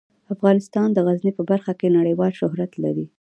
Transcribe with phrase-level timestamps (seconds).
[0.33, 3.05] افغانستان د غزني په برخه کې نړیوال شهرت لري.